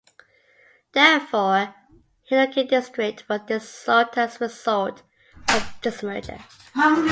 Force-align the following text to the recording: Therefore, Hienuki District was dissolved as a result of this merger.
Therefore, 0.93 1.75
Hienuki 2.27 2.67
District 2.67 3.23
was 3.29 3.41
dissolved 3.41 4.17
as 4.17 4.37
a 4.37 4.45
result 4.45 5.03
of 5.47 5.75
this 5.83 6.01
merger. 6.01 6.39